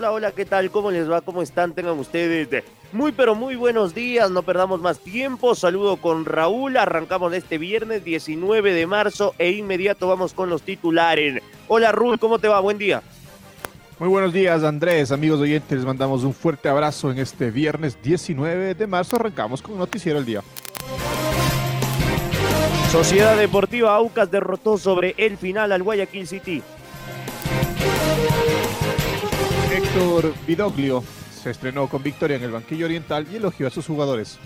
[0.00, 0.70] Hola, hola, ¿qué tal?
[0.70, 1.20] ¿Cómo les va?
[1.20, 1.74] ¿Cómo están?
[1.74, 4.30] Tengan ustedes muy, pero muy buenos días.
[4.30, 5.54] No perdamos más tiempo.
[5.54, 6.78] Saludo con Raúl.
[6.78, 11.42] Arrancamos este viernes 19 de marzo e inmediato vamos con los titulares.
[11.68, 12.60] Hola, Raúl, ¿cómo te va?
[12.60, 13.02] Buen día.
[13.98, 15.12] Muy buenos días, Andrés.
[15.12, 19.16] Amigos oyentes, les mandamos un fuerte abrazo en este viernes 19 de marzo.
[19.16, 20.42] Arrancamos con Noticiero el Día.
[22.90, 26.62] Sociedad Deportiva Aucas derrotó sobre el final al Guayaquil City.
[29.70, 34.38] Héctor Vidoglio se estrenó con victoria en el banquillo oriental y elogió a sus jugadores.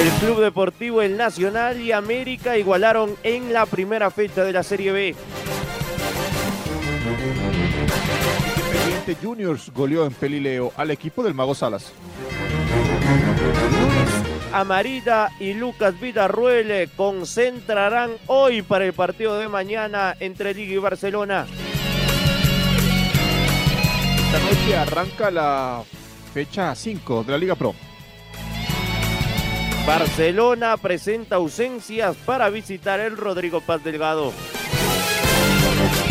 [0.00, 4.92] El Club Deportivo El Nacional y América igualaron en la primera fecha de la Serie
[4.92, 5.14] B.
[8.56, 11.92] Independiente Juniors goleó en Pelileo al equipo del Mago Salas.
[14.52, 21.46] Amarita y Lucas Villarruel concentrarán hoy para el partido de mañana entre Liga y Barcelona.
[24.30, 25.82] Esta noche arranca la
[26.34, 27.74] fecha 5 de la Liga Pro.
[29.86, 34.34] Barcelona presenta ausencias para visitar el Rodrigo Paz Delgado.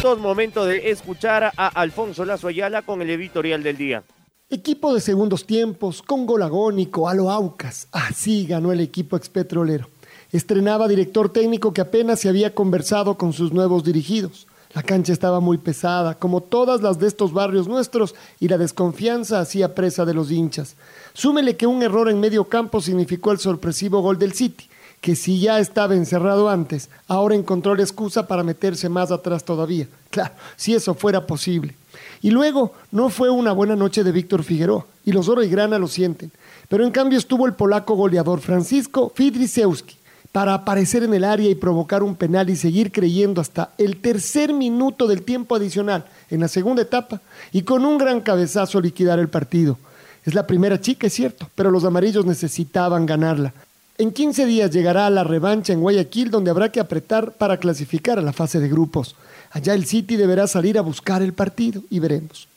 [0.01, 4.03] Dos momentos de escuchar a Alfonso Lazo Ayala con el editorial del día.
[4.49, 7.87] Equipo de segundos tiempos, con gol agónico, a lo Aucas.
[7.91, 9.91] Así ganó el equipo expetrolero.
[10.31, 14.47] Estrenaba director técnico que apenas se había conversado con sus nuevos dirigidos.
[14.73, 19.39] La cancha estaba muy pesada, como todas las de estos barrios nuestros, y la desconfianza
[19.39, 20.75] hacía presa de los hinchas.
[21.13, 24.67] Súmele que un error en medio campo significó el sorpresivo gol del City,
[25.01, 29.87] que si ya estaba encerrado antes, ahora encontró la excusa para meterse más atrás todavía.
[30.09, 31.75] Claro, si eso fuera posible.
[32.21, 35.77] Y luego, no fue una buena noche de Víctor Figueroa, y los oro y grana
[35.77, 36.31] lo sienten.
[36.69, 39.96] Pero en cambio estuvo el polaco goleador Francisco Fidrisewski,
[40.31, 44.53] para aparecer en el área y provocar un penal y seguir creyendo hasta el tercer
[44.53, 47.21] minuto del tiempo adicional en la segunda etapa
[47.51, 49.77] y con un gran cabezazo liquidar el partido.
[50.25, 53.53] Es la primera chica, es cierto, pero los amarillos necesitaban ganarla.
[53.97, 58.21] En 15 días llegará la revancha en Guayaquil donde habrá que apretar para clasificar a
[58.21, 59.15] la fase de grupos.
[59.51, 62.47] Allá el City deberá salir a buscar el partido y veremos.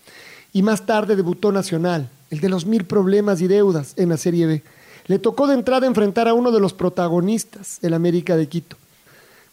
[0.53, 4.47] Y más tarde debutó Nacional, el de los mil problemas y deudas en la Serie
[4.47, 4.63] B
[5.07, 8.77] le tocó de entrada enfrentar a uno de los protagonistas, el América de Quito.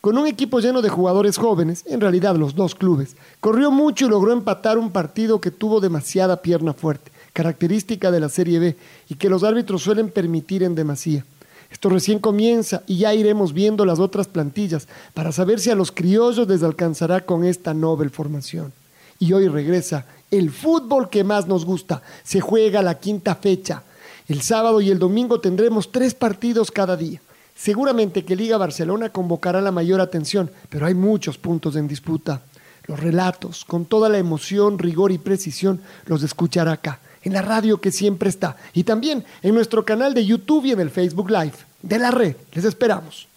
[0.02, 4.10] Con un equipo lleno de jugadores jóvenes, en realidad los dos clubes, corrió mucho y
[4.10, 8.76] logró empatar un partido que tuvo demasiada pierna fuerte, característica de la Serie B
[9.10, 11.26] y que los árbitros suelen permitir en demasía.
[11.72, 15.92] Esto recién comienza y ya iremos viendo las otras plantillas para saber si a los
[15.92, 18.72] criollos les alcanzará con esta noble formación.
[19.20, 22.02] Y hoy regresa el fútbol que más nos gusta.
[22.24, 23.84] Se juega la quinta fecha.
[24.28, 27.22] El sábado y el domingo tendremos tres partidos cada día.
[27.56, 32.42] Seguramente que Liga Barcelona convocará la mayor atención, pero hay muchos puntos en disputa.
[32.88, 37.80] Los relatos, con toda la emoción, rigor y precisión, los escuchará acá, en la radio
[37.80, 41.56] que siempre está, y también en nuestro canal de YouTube y en el Facebook Live
[41.82, 42.36] de la red.
[42.54, 43.28] Les esperamos.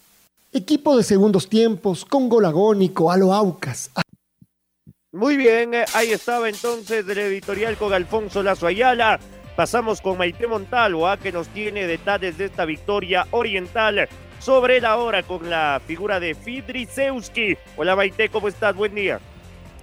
[0.53, 3.91] Equipo de segundos tiempos, con gol agónico, a Aucas.
[5.13, 9.19] Muy bien, eh, ahí estaba entonces el editorial con Alfonso Lazo Ayala.
[9.61, 15.23] Pasamos con Maite Montalvo, que nos tiene detalles de esta victoria oriental sobre la hora
[15.23, 17.59] con la figura de Fidrisewski.
[17.77, 18.75] Hola Maite, ¿cómo estás?
[18.75, 19.21] Buen día.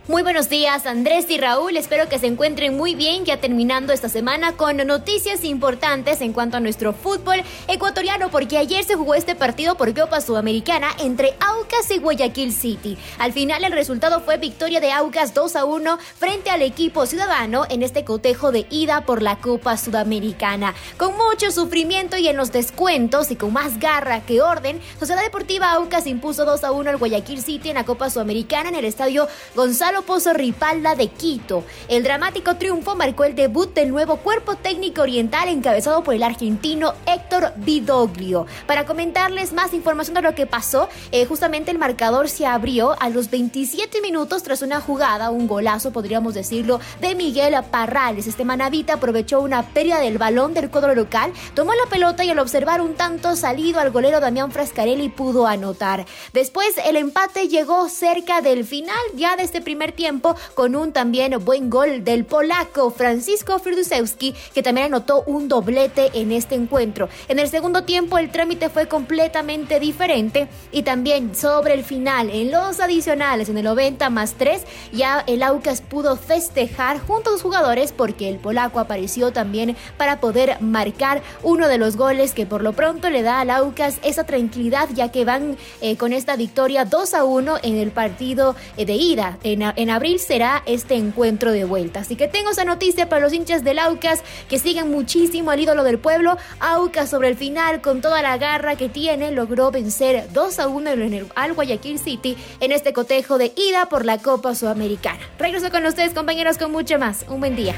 [0.08, 4.08] Muy buenos días Andrés y Raúl, espero que se encuentren muy bien ya terminando esta
[4.08, 9.36] semana con noticias importantes en cuanto a nuestro fútbol ecuatoriano porque ayer se jugó este
[9.36, 12.98] partido por Copa Sudamericana entre Aucas y Guayaquil City.
[13.20, 17.66] Al final el resultado fue victoria de Aucas 2 a 1 frente al equipo ciudadano
[17.70, 20.74] en este cotejo de ida por la Copa Sudamericana.
[20.96, 25.74] Con mucho sufrimiento y en los descuentos y con más garra que orden, Sociedad Deportiva
[25.74, 29.28] Aucas impuso 2 a 1 al Guayaquil City en la Copa Sudamericana en el estadio
[29.54, 31.64] Gonzalo Pozo Ripalda de Quito.
[31.88, 36.94] El dramático triunfo marcó el debut del nuevo cuerpo técnico oriental encabezado por el argentino
[37.06, 38.46] Héctor Vidoglio.
[38.66, 43.10] Para comentarles más información de lo que pasó, eh, justamente el marcador se abrió a
[43.10, 48.28] los 27 minutos tras una jugada, un golazo podríamos decirlo, de Miguel Parrales.
[48.28, 52.40] Este manavita aprovechó una pérdida del balón del cuadro local, tomó la pelota y al
[52.40, 56.06] observar un tanto salido al golero Damián Frascarelli pudo anotar.
[56.34, 61.34] Después el empate llegó cerca del final ya de este primer tiempo con un también
[61.44, 67.10] buen gol del polaco Francisco Friedusewski que también anotó un doblete en este encuentro.
[67.28, 72.52] En el segundo tiempo el trámite fue completamente diferente y también sobre el final en
[72.52, 77.42] los adicionales en el 90 más 3 ya el Aucas pudo festejar junto a los
[77.42, 82.62] jugadores porque el polaco apareció también para poder marcar uno de los goles que por
[82.62, 86.86] lo pronto le da al Aucas esa tranquilidad ya que van eh, con esta victoria
[86.86, 89.38] 2 a 1 en el partido eh, de ida.
[89.44, 92.02] En, en, abril será este encuentro de vuelta.
[92.02, 95.84] Así que tengo esa noticia para los hinchas del Aucas que siguen muchísimo al ídolo
[95.84, 96.38] del pueblo.
[96.60, 100.90] Aucas sobre el final con toda la garra que tiene logró vencer 2 a 1
[100.90, 105.20] en el, al Guayaquil City en este cotejo de ida por la Copa Sudamericana.
[105.40, 107.26] Regreso con ustedes compañeros con mucho más.
[107.30, 107.76] Un buen día.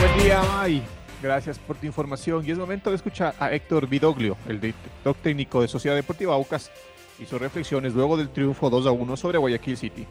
[0.00, 0.82] Buen día, May.
[1.22, 2.44] Gracias por tu información.
[2.44, 6.72] Y es momento de escuchar a Héctor Vidoglio, el director técnico de Sociedad Deportiva Aucas,
[7.20, 10.06] y sus reflexiones luego del triunfo 2 a 1 sobre Guayaquil City.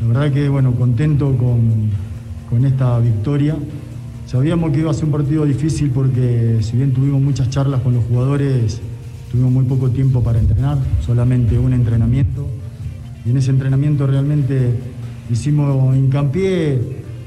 [0.00, 1.90] La verdad que, bueno, contento con,
[2.48, 3.56] con esta victoria.
[4.26, 7.94] Sabíamos que iba a ser un partido difícil porque si bien tuvimos muchas charlas con
[7.94, 8.80] los jugadores,
[9.30, 12.46] tuvimos muy poco tiempo para entrenar, solamente un entrenamiento.
[13.24, 14.74] Y en ese entrenamiento realmente
[15.30, 16.78] hicimos hincapié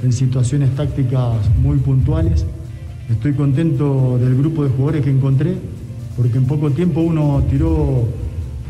[0.03, 2.45] en situaciones tácticas muy puntuales.
[3.09, 5.55] Estoy contento del grupo de jugadores que encontré,
[6.15, 8.07] porque en poco tiempo uno tiró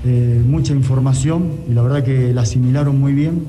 [0.03, 3.43] eh, mucha información y la verdad que la asimilaron muy bien.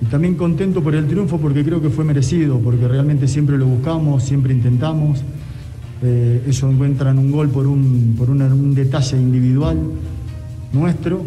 [0.00, 3.66] Y también contento por el triunfo porque creo que fue merecido, porque realmente siempre lo
[3.66, 5.22] buscamos, siempre intentamos.
[6.02, 9.78] Eh, ellos encuentran un gol por, un, por un, detalle individual
[10.72, 11.22] nuestro,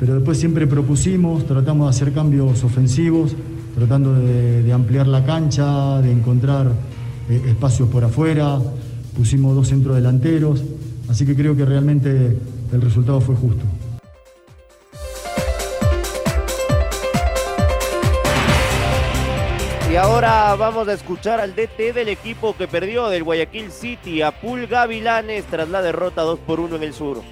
[0.00, 3.36] pero después siempre propusimos, tratamos de hacer cambios ofensivos,
[3.74, 6.72] tratando de, ampliar la cancha, de encontrar
[7.28, 8.58] eh, espacios por afuera,
[9.14, 10.64] pusimos dos centros delanteros,
[11.08, 12.38] así que creo que realmente
[12.72, 13.75] el resultado fue justo.
[19.90, 24.32] Y ahora vamos a escuchar al DT del equipo que perdió del Guayaquil City, a
[24.32, 27.22] Pul Gavilanes, tras la derrota 2 por 1 en el sur.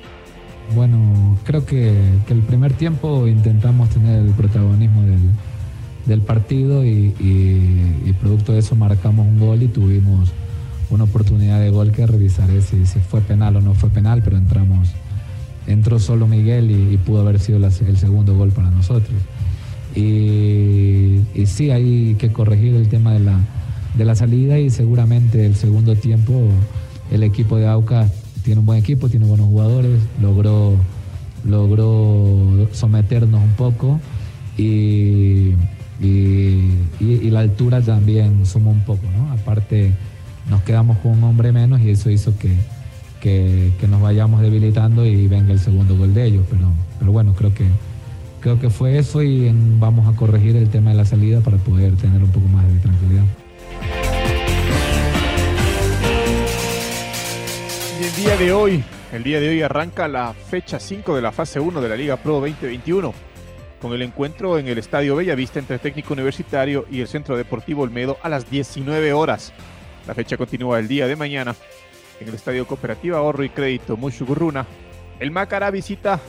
[0.75, 1.93] Bueno, creo que,
[2.27, 5.21] que el primer tiempo intentamos tener el protagonismo del,
[6.07, 10.33] del partido y, producto de eso marcamos un gol y tuvimos
[10.89, 14.39] una oportunidad de gol que revisaré si, si fue penal o no fue penal, pero
[14.39, 14.89] entramos,
[15.67, 19.17] entró solo Miguel y, pudo haber sido el segundo gol para nosotros.
[19.95, 23.39] Y, sí, hay que corregir el tema de la,
[23.97, 26.49] de la salida y seguramente el segundo tiempo
[27.11, 28.11] el equipo de Aucas
[28.43, 30.75] tiene un buen equipo, tiene buenos jugadores, logró,
[31.45, 34.01] logró someternos un poco
[34.57, 35.55] y,
[36.01, 39.33] y, la altura también suma un poco, ¿no?
[39.33, 39.93] Aparte
[40.49, 42.55] nos quedamos con un hombre menos y eso hizo que,
[43.21, 46.69] que, que, nos vayamos debilitando y venga el segundo gol de ellos, pero,
[46.99, 47.65] pero bueno, creo que
[48.45, 51.97] creo que fue eso y vamos a corregir el tema de la salida para poder
[51.97, 53.25] tener un poco más de tranquilidad.
[57.99, 61.33] Y el día de hoy, el día de hoy arranca la fecha 5 de la
[61.33, 63.15] fase 1 de la Liga Pro 2021
[63.81, 68.19] con el encuentro en el Estadio Bellavista entre Técnico Universitario y el Centro Deportivo Olmedo
[68.23, 69.55] a las 19 horas.
[70.07, 71.55] La fecha continúa el día de mañana
[72.21, 74.67] en el Estadio Cooperativa Ahorro y Crédito Mushugurruna.
[75.19, 76.21] El Macará visita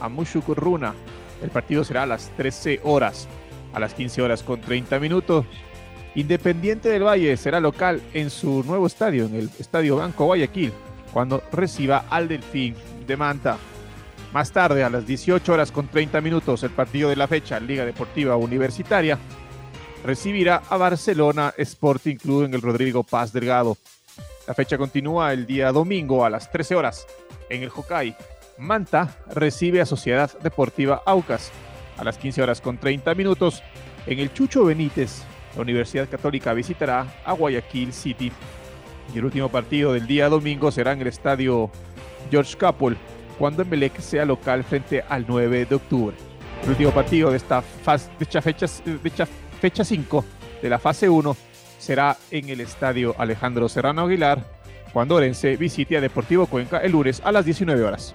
[0.00, 0.94] a Mushugurruna
[1.42, 3.28] el partido será a las 13 horas,
[3.72, 5.46] a las 15 horas con 30 minutos.
[6.14, 10.72] Independiente del Valle será local en su nuevo estadio, en el Estadio Banco Guayaquil,
[11.12, 12.74] cuando reciba al Delfín
[13.06, 13.58] de Manta.
[14.32, 17.84] Más tarde, a las 18 horas con 30 minutos, el partido de la fecha, Liga
[17.84, 19.18] Deportiva Universitaria,
[20.04, 23.76] recibirá a Barcelona Sporting Club en el Rodrigo Paz Delgado.
[24.46, 27.06] La fecha continúa el día domingo a las 13 horas
[27.48, 28.16] en el Hokai
[28.60, 31.50] Manta recibe a Sociedad Deportiva Aucas
[31.96, 33.62] a las 15 horas con 30 minutos.
[34.06, 35.22] En el Chucho Benítez,
[35.56, 38.30] la Universidad Católica visitará a Guayaquil City.
[39.14, 41.70] Y el último partido del día domingo será en el estadio
[42.30, 42.96] George Capel,
[43.38, 46.16] cuando Emelec sea local frente al 9 de octubre.
[46.62, 47.64] El último partido de esta,
[48.20, 49.26] esta fecha, de
[49.60, 50.24] fecha 5
[50.62, 51.36] de la fase 1
[51.78, 54.44] será en el estadio Alejandro Serrano Aguilar,
[54.92, 58.14] cuando Orense visite a Deportivo Cuenca el lunes a las 19 horas.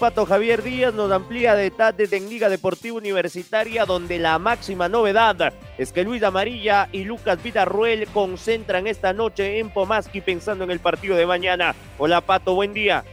[0.00, 5.92] Pato Javier Díaz nos amplía detalles en Liga Deportiva Universitaria, donde la máxima novedad es
[5.92, 11.16] que Luis Amarilla y Lucas Vidarruel concentran esta noche en Pomaski pensando en el partido
[11.16, 11.74] de mañana.
[11.98, 13.04] Hola Pato, buen día.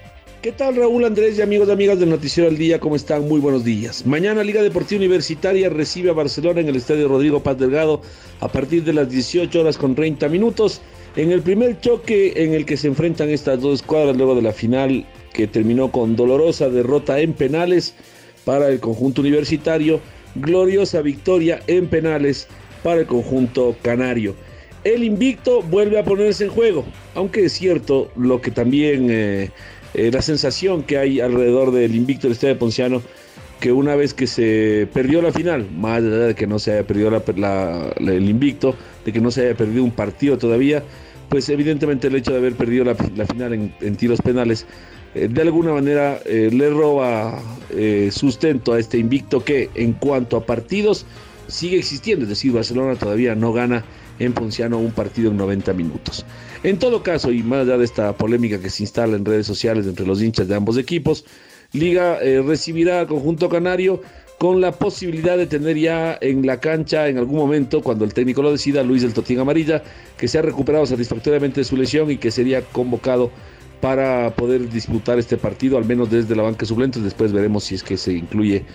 [0.42, 2.80] ¿Qué tal Raúl Andrés y amigos y amigas del Noticiero al Día?
[2.80, 3.28] ¿Cómo están?
[3.28, 4.06] Muy buenos días.
[4.06, 8.02] Mañana Liga Deportiva Universitaria recibe a Barcelona en el Estadio Rodrigo Paz Delgado
[8.40, 10.80] a partir de las 18 horas con 30 minutos.
[11.18, 14.54] En el primer choque en el que se enfrentan estas dos escuadras luego de la
[14.54, 15.06] final
[15.38, 17.94] que terminó con dolorosa derrota en penales
[18.44, 20.02] para el conjunto universitario,
[20.34, 22.48] gloriosa victoria en penales
[22.82, 24.34] para el conjunto canario.
[24.84, 29.12] El invicto vuelve a ponerse en juego, aunque es cierto lo que también...
[29.12, 29.52] Eh,
[29.94, 33.02] eh, la sensación que hay alrededor del invicto del Estadio Ponciano,
[33.60, 36.86] que una vez que se perdió la final, más allá de que no se haya
[36.86, 37.24] perdido
[37.98, 38.76] el invicto,
[39.06, 40.84] de que no se haya perdido un partido todavía,
[41.30, 44.66] pues evidentemente el hecho de haber perdido la, final en, tiros penales,
[45.30, 47.42] de alguna manera eh, le roba
[48.12, 51.06] sustento a este invicto que en cuanto a partidos
[51.48, 53.84] sigue existiendo, es decir, Barcelona todavía no gana
[54.20, 56.26] en Ponciano un partido en 90 minutos.
[56.64, 59.86] En todo caso, y más allá de esta polémica que se instala en redes sociales
[59.86, 61.26] entre los hinchas de ambos equipos,
[61.74, 64.02] Liga eh, recibirá al conjunto canario
[64.38, 68.42] con la posibilidad de tener ya en la cancha en algún momento, cuando el técnico
[68.42, 69.84] lo decida, Luis del Totín Amarilla,
[70.16, 73.32] que se ha recuperado satisfactoriamente de su lesión y que sería convocado
[73.82, 77.00] para poder disputar este partido, al menos desde la banca suplente.
[77.00, 78.66] Después veremos si es que se incluye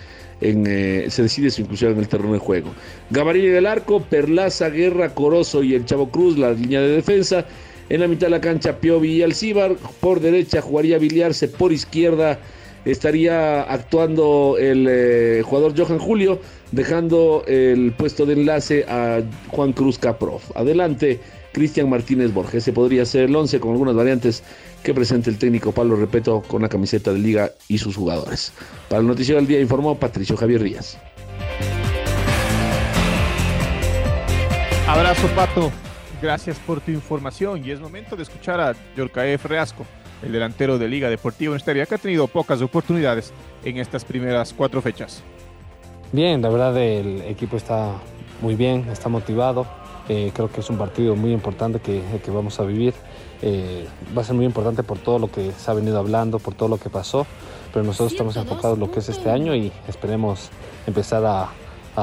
[0.41, 2.71] en, eh, se decide su inclusión en el terreno de juego.
[3.09, 7.45] Gamarilla en el arco, Perlaza, Guerra, Corozo y el Chavo Cruz, la línea de defensa.
[7.89, 9.75] En la mitad de la cancha, Piovi y Alcibar.
[9.99, 12.39] Por derecha jugaría Biliarse, por izquierda
[12.85, 16.39] estaría actuando el eh, jugador Johan Julio,
[16.71, 20.51] dejando el puesto de enlace a Juan Cruz Caprof.
[20.55, 21.19] Adelante,
[21.53, 22.55] Cristian Martínez Borges.
[22.55, 24.43] Ese podría ser el 11 con algunas variantes
[24.83, 28.51] que presente el técnico Pablo Repeto con la camiseta de Liga y sus jugadores.
[28.89, 30.97] Para el Noticiero del Día informó Patricio Javier Díaz.
[34.87, 35.71] Abrazo, Pato.
[36.21, 39.85] Gracias por tu información y es momento de escuchar a Yorcaef Reasco,
[40.21, 43.33] el delantero de Liga Deportiva Universitaria que ha tenido pocas oportunidades
[43.63, 45.21] en estas primeras cuatro fechas.
[46.13, 47.93] Bien, la verdad el equipo está
[48.41, 49.67] muy bien, está motivado.
[50.09, 52.93] Eh, creo que es un partido muy importante que, que vamos a vivir.
[53.41, 53.85] Eh,
[54.17, 56.69] va a ser muy importante por todo lo que se ha venido hablando, por todo
[56.69, 57.25] lo que pasó,
[57.73, 60.49] pero nosotros estamos enfocados en lo que es este año y esperemos
[60.87, 61.49] empezar a,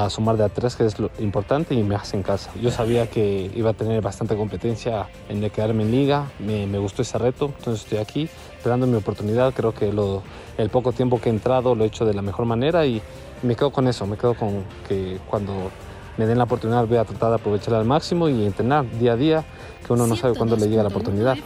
[0.09, 2.51] sumar de a tres, que es lo importante, y me hace en casa.
[2.63, 7.03] Yo sabía que iba a tener bastante competencia en de quedarme en liga, me, gustó
[7.03, 9.53] ese reto, entonces estoy aquí esperando mi oportunidad.
[9.53, 10.23] Creo que lo,
[10.59, 13.03] el poco tiempo que he entrado lo he hecho de la mejor manera y
[13.43, 15.71] me quedo con eso, me quedo con que cuando
[16.21, 19.17] me den la oportunidad voy a tratar de aprovecharla al máximo y entrenar día a
[19.17, 19.45] día
[19.87, 21.39] que uno no sabe cuándo le llega la oportunidad.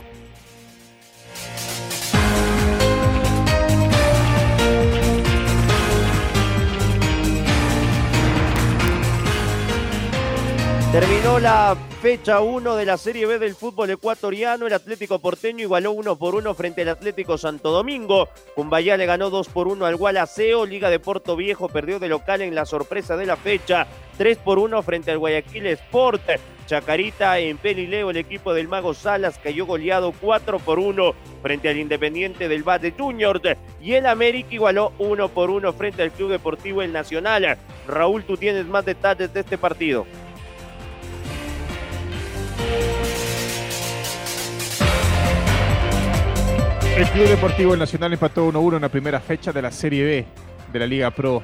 [11.41, 14.67] La fecha 1 de la Serie B del fútbol ecuatoriano.
[14.67, 18.29] El Atlético Porteño igualó 1 por 1 frente al Atlético Santo Domingo.
[18.55, 20.65] Cumbaya le ganó 2 por 1 al Gualaceo.
[20.65, 23.87] Liga de Puerto Viejo perdió de local en la sorpresa de la fecha.
[24.17, 26.23] 3 por 1 frente al Guayaquil Sport.
[26.67, 31.77] Chacarita en Pelileo, el equipo del Mago Salas cayó goleado 4 por 1 frente al
[31.77, 33.39] Independiente del Bate Junior
[33.83, 37.59] y el América igualó 1 por 1 frente al Club Deportivo El Nacional.
[37.87, 40.07] Raúl, tú tienes más detalles de este partido.
[46.97, 50.27] El Club Deportivo Nacional empató 1-1 en la primera fecha de la Serie B
[50.73, 51.43] de la Liga Pro.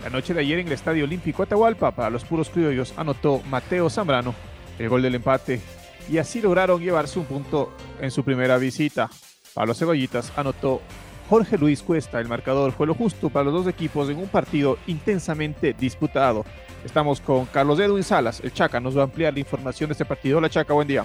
[0.00, 3.90] La noche de ayer en el Estadio Olímpico Atahualpa, para los puros criollos, anotó Mateo
[3.90, 4.32] Zambrano
[4.78, 5.60] el gol del empate
[6.08, 9.10] y así lograron llevarse un punto en su primera visita.
[9.54, 10.80] Para los cebollitas anotó
[11.28, 12.20] Jorge Luis Cuesta.
[12.20, 16.44] El marcador fue lo justo para los dos equipos en un partido intensamente disputado.
[16.84, 18.38] Estamos con Carlos Edwin Salas.
[18.38, 20.38] El Chaca nos va a ampliar la información de este partido.
[20.38, 21.04] Hola Chaca, buen día.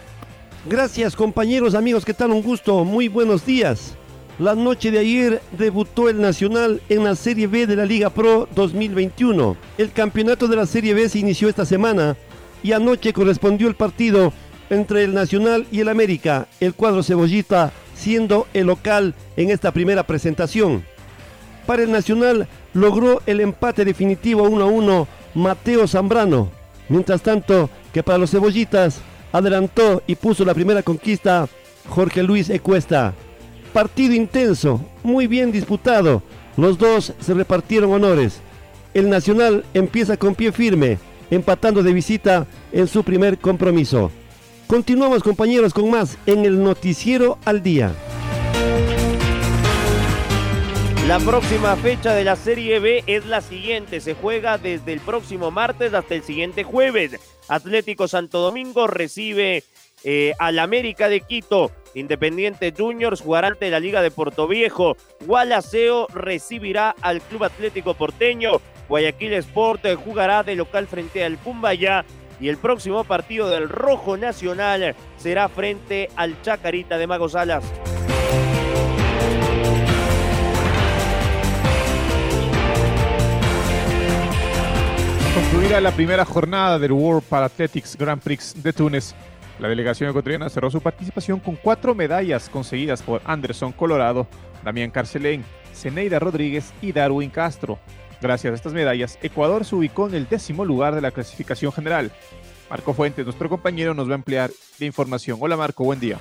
[0.69, 2.31] Gracias compañeros, amigos, ¿qué tal?
[2.31, 3.95] Un gusto, muy buenos días.
[4.37, 8.49] La noche de ayer debutó el Nacional en la Serie B de la Liga Pro
[8.53, 9.55] 2021.
[9.77, 12.17] El campeonato de la Serie B se inició esta semana
[12.63, 14.33] y anoche correspondió el partido
[14.69, 20.05] entre el Nacional y el América, el cuadro cebollita siendo el local en esta primera
[20.05, 20.83] presentación.
[21.65, 26.51] Para el Nacional logró el empate definitivo 1 a 1 Mateo Zambrano,
[26.89, 29.01] mientras tanto que para los cebollitas
[29.37, 31.47] adelantó y puso la primera conquista
[31.89, 33.13] Jorge Luis Ecuesta.
[33.73, 36.21] Partido intenso, muy bien disputado,
[36.55, 38.41] los dos se repartieron honores.
[38.93, 40.97] El Nacional empieza con pie firme,
[41.29, 44.11] empatando de visita en su primer compromiso.
[44.65, 47.93] Continuamos compañeros con más en el noticiero al día.
[51.07, 54.01] La próxima fecha de la Serie B es la siguiente.
[54.01, 57.17] Se juega desde el próximo martes hasta el siguiente jueves.
[57.47, 59.63] Atlético Santo Domingo recibe
[60.03, 61.71] eh, al América de Quito.
[61.93, 64.97] Independiente Juniors jugará ante la Liga de Puerto Viejo.
[65.25, 68.59] Gualaceo recibirá al Club Atlético Porteño.
[68.89, 72.03] Guayaquil Sport jugará de local frente al Cumbaya.
[72.41, 77.63] Y el próximo partido del Rojo Nacional será frente al Chacarita de Mago Salas.
[85.69, 89.13] La primera jornada del World Parathletics Grand Prix de Túnez,
[89.59, 94.27] la delegación ecuatoriana cerró su participación con cuatro medallas conseguidas por Anderson Colorado,
[94.63, 95.45] Damián Carcelén,
[95.75, 97.77] Zeneida Rodríguez y Darwin Castro.
[98.21, 102.11] Gracias a estas medallas, Ecuador se ubicó en el décimo lugar de la clasificación general.
[102.69, 105.37] Marco Fuentes, nuestro compañero, nos va a ampliar la información.
[105.39, 106.17] Hola Marco, buen día.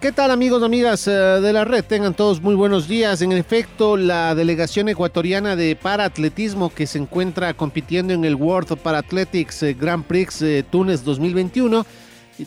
[0.00, 1.82] ¿Qué tal amigos, amigas eh, de la red?
[1.82, 3.22] Tengan todos muy buenos días.
[3.22, 9.62] En efecto, la delegación ecuatoriana de paraatletismo que se encuentra compitiendo en el World Parathletics
[9.62, 11.86] eh, Grand Prix de Túnez 2021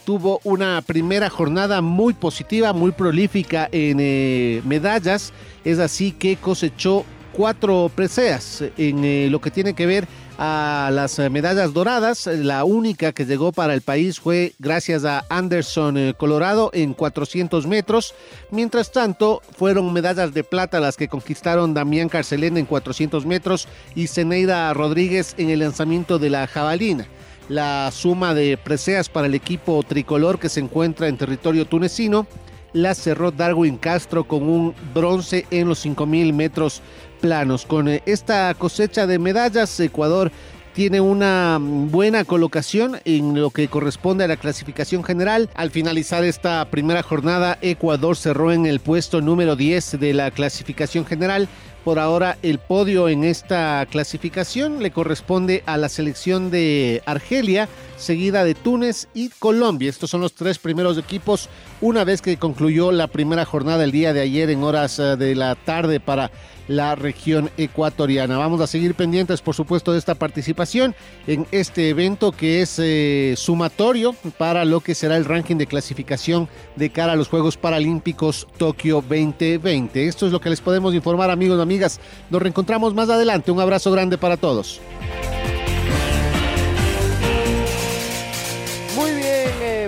[0.05, 5.33] tuvo una primera jornada muy positiva, muy prolífica en eh, medallas.
[5.65, 7.03] Es así que cosechó
[7.33, 10.07] cuatro preseas en lo que tiene que ver
[10.41, 12.25] a las eh, medallas doradas.
[12.25, 17.67] La única que llegó para el país fue gracias a Anderson eh, Colorado en 400
[17.67, 18.15] metros.
[18.49, 24.07] Mientras tanto, fueron medallas de plata las que conquistaron Damián Carcelén en 400 metros y
[24.07, 27.05] Zeneida Rodríguez en el lanzamiento de la jabalina.
[27.49, 32.27] La suma de preseas para el equipo tricolor que se encuentra en territorio tunecino
[32.73, 36.81] la cerró Darwin Castro con un bronce en los 5.000 metros
[37.19, 37.65] planos.
[37.65, 40.31] Con eh, esta cosecha de medallas, Ecuador
[40.73, 45.49] tiene una buena colocación en lo que corresponde a la clasificación general.
[45.55, 51.05] Al finalizar esta primera jornada, Ecuador cerró en el puesto número 10 de la clasificación
[51.05, 51.49] general
[51.83, 58.43] por ahora el podio en esta clasificación le corresponde a la selección de Argelia, seguida
[58.43, 59.89] de Túnez y Colombia.
[59.89, 61.49] Estos son los tres primeros equipos
[61.81, 65.35] una vez que concluyó la primera jornada el día de ayer en horas eh, de
[65.35, 66.31] la tarde para
[66.67, 68.37] la región ecuatoriana.
[68.37, 70.95] Vamos a seguir pendientes, por supuesto, de esta participación
[71.27, 76.47] en este evento que es eh, sumatorio para lo que será el ranking de clasificación
[76.75, 80.07] de cara a los Juegos Paralímpicos Tokio 2020.
[80.07, 81.99] Esto es lo que les podemos informar, amigos y amigas.
[82.29, 83.51] Nos reencontramos más adelante.
[83.51, 84.79] Un abrazo grande para todos.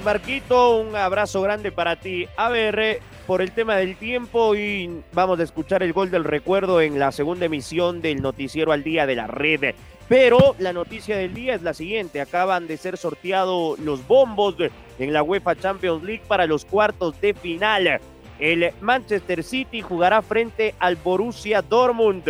[0.03, 2.27] Marquito, un abrazo grande para ti.
[2.37, 6.81] A ver, por el tema del tiempo y vamos a escuchar el gol del recuerdo
[6.81, 9.75] en la segunda emisión del noticiero al día de la red.
[10.07, 14.55] Pero la noticia del día es la siguiente, acaban de ser sorteados los bombos
[14.99, 18.01] en la UEFA Champions League para los cuartos de final.
[18.39, 22.25] El Manchester City jugará frente al Borussia Dortmund.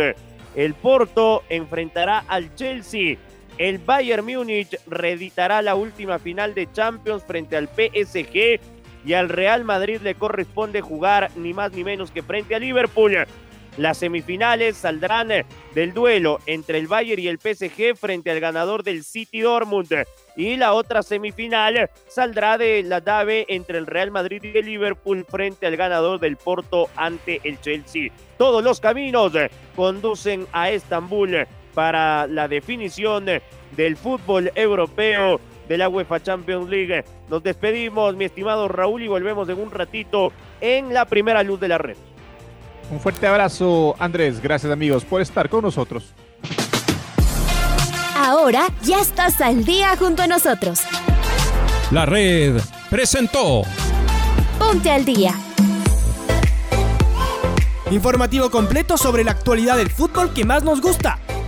[0.54, 3.16] El Porto enfrentará al Chelsea.
[3.62, 8.58] El Bayern Múnich reeditará la última final de Champions frente al PSG
[9.04, 13.24] y al Real Madrid le corresponde jugar ni más ni menos que frente a Liverpool.
[13.76, 15.28] Las semifinales saldrán
[15.76, 19.94] del duelo entre el Bayern y el PSG frente al ganador del City Dortmund.
[20.34, 25.24] Y la otra semifinal saldrá de la llave entre el Real Madrid y el Liverpool
[25.24, 28.10] frente al ganador del Porto ante el Chelsea.
[28.38, 29.32] Todos los caminos
[29.76, 33.26] conducen a Estambul para la definición
[33.76, 37.04] del fútbol europeo de la UEFA Champions League.
[37.28, 41.68] Nos despedimos, mi estimado Raúl, y volvemos en un ratito en la primera luz de
[41.68, 41.96] la red.
[42.90, 44.42] Un fuerte abrazo, Andrés.
[44.42, 46.12] Gracias, amigos, por estar con nosotros.
[48.16, 50.82] Ahora ya estás al día junto a nosotros.
[51.90, 53.62] La red presentó.
[54.58, 55.34] Ponte al día.
[57.90, 61.18] Informativo completo sobre la actualidad del fútbol que más nos gusta,